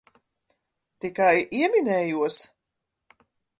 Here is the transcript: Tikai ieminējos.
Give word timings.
Tikai 1.03 1.37
ieminējos. 1.59 2.41